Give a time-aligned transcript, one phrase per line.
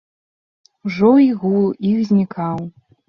[0.89, 2.57] Ужо і гул іх знікаў.